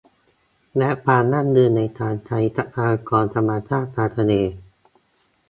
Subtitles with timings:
[0.77, 4.33] และความยั่งยืนในการใช้ทรัพยากรธรรมชาติทางทะเล